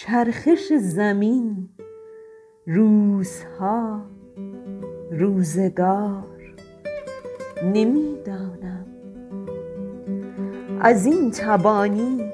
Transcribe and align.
چرخش 0.00 0.72
زمین 0.72 1.68
روزها 2.66 4.00
روزگار 5.10 6.54
نمی 7.64 8.16
دانم 8.24 8.86
از 10.80 11.06
این 11.06 11.30
تبانی 11.30 12.32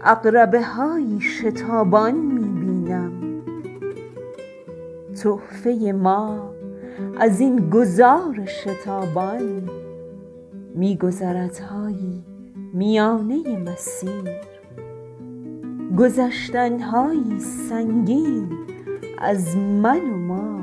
عقربه 0.00 0.62
هایی 0.62 1.20
شتابان 1.20 2.14
می 2.14 2.60
بینم 2.60 3.42
تحفه 5.22 5.92
ما 6.02 6.54
از 7.18 7.40
این 7.40 7.70
گذار 7.70 8.46
شتابان 8.46 9.70
می 10.74 10.96
گذرد 10.96 11.58
هایی 11.58 12.24
میانه 12.72 13.58
مسیر. 13.58 14.53
گذشتن 15.98 16.80
هایی 16.80 17.40
سنگین 17.40 18.48
از 19.18 19.56
من 19.56 20.00
و 20.10 20.16
ما. 20.16 20.60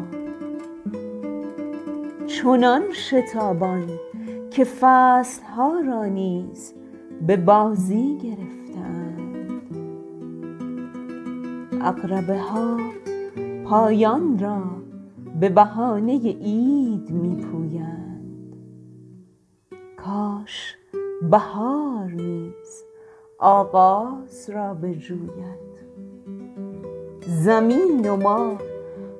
چنان 2.28 2.82
شتابان 2.94 3.84
که 4.50 4.64
فصل 4.64 5.44
ها 5.44 5.80
را 5.80 6.06
نیز 6.06 6.74
به 7.28 7.38
بازی 7.38 8.18
گرفته 8.18 8.80
اند 8.80 9.76
عقربه 11.82 12.40
ها 12.40 12.78
پایان 13.66 14.40
را 14.40 14.64
به 15.40 15.50
بهانه 15.50 16.18
عید 16.32 17.12
می 17.12 17.36
پویند 17.36 18.56
کاش 19.98 20.76
بهار 21.32 22.12
نیز 22.12 22.41
آغاز 23.42 24.50
را 24.50 24.74
بجوید. 24.74 25.72
زمین 27.28 28.10
و 28.10 28.16
ما 28.16 28.58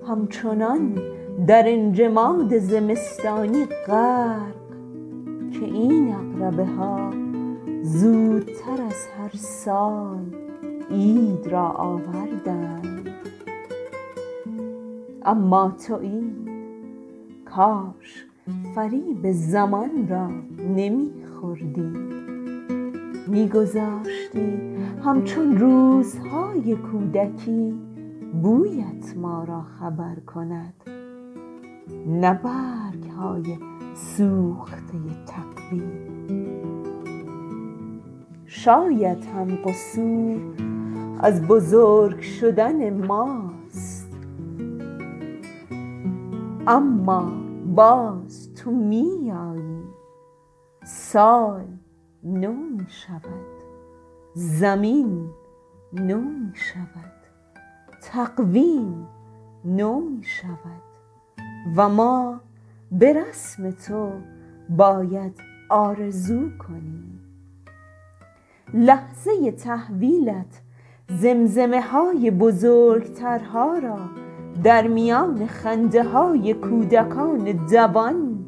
همچنان 0.08 1.00
در 1.48 1.64
انجماد 1.68 2.58
زمستانی 2.58 3.66
غرق 3.88 4.56
که 5.52 5.66
این 5.66 6.14
عقربه 6.14 6.66
ها 6.66 7.12
زودتر 7.84 8.82
از 8.88 9.08
هر 9.18 9.38
سال 9.38 10.26
عید 10.92 11.48
را 11.48 11.70
آوردند. 11.70 13.10
اما 15.26 15.76
تو 15.88 15.96
عید 15.96 16.52
کاش 17.46 18.26
فریب 18.76 19.32
زمان 19.32 20.08
را 20.08 20.28
نمی 20.76 21.12
خوردی 23.22 23.32
می 23.32 23.50
گذاشتی 23.50 24.76
همچون 25.06 25.58
روزهای 25.58 26.76
کودکی 26.76 27.74
بویت 28.42 29.18
ما 29.18 29.44
را 29.44 29.62
خبر 29.62 30.16
کند. 30.16 30.74
نه 32.08 32.34
برگ 32.34 33.10
های 33.10 33.58
سوخته 33.96 34.98
تقویم. 35.26 36.12
شاید 38.46 39.26
هم 39.26 39.48
قصور 39.66 40.40
از 41.20 41.48
بزرگ 41.48 42.22
شدن 42.22 43.06
ماست. 43.06 44.12
اما 46.68 47.32
باز 47.76 48.54
تو 48.54 48.72
می 48.72 49.32
آیی 49.32 49.84
سال 50.84 51.81
نو 52.24 52.54
می 52.54 52.88
شود 52.90 53.64
زمین 54.34 55.30
نو 55.94 56.22
می 56.22 56.56
شود 56.56 57.12
تقویم 58.02 59.08
نو 59.66 60.00
می 60.00 60.24
شود 60.24 60.82
و 61.76 61.90
ما 61.90 62.42
به 62.92 63.14
رسم 63.14 63.72
تو 63.72 64.12
باید 64.70 65.40
آرزو 65.70 66.50
کنیم 66.58 67.20
لحظه 68.74 69.52
تحویلت 69.52 70.62
زمزمه 71.10 71.82
های 71.82 72.32
بزرگترها 72.32 73.78
را 73.78 74.00
در 74.64 74.88
میان 74.88 75.48
خنده 75.48 76.04
های 76.04 76.54
کودکان 76.54 77.52
دوان 77.72 78.46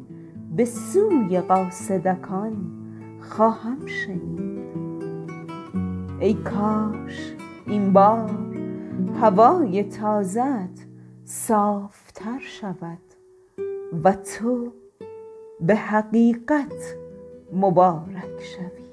به 0.56 0.64
سوی 0.64 1.40
قاصدکان 1.40 2.83
خواهم 3.30 3.86
شنید. 3.86 4.64
ای 6.20 6.34
کاش 6.34 7.34
این 7.66 7.92
بار 7.92 8.30
هوای 9.20 9.82
تازه 9.82 10.42
ات 10.42 10.86
صاف 11.24 12.12
تر 12.12 12.38
شود 12.38 12.98
و 14.04 14.12
تو 14.12 14.72
به 15.60 15.74
حقیقت 15.74 16.96
مبارک 17.52 18.40
شوی. 18.40 18.83